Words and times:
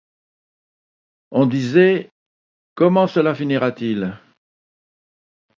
On 1.29 1.45
disait: 1.45 2.09
Comment 2.73 3.05
cela 3.05 3.35
finira-t-il? 3.35 4.17